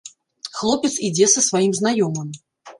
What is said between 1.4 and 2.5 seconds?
сваім знаёмым.